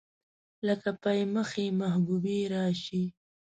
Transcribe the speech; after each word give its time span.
لکه 0.67 0.89
پۍ 1.01 1.19
مخې 1.33 1.65
محبوبې 1.79 2.39
راشي 2.53 3.03